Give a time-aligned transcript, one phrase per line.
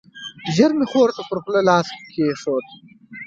[0.55, 2.65] ژر مې خور ورته پر خوله لاس کېښود.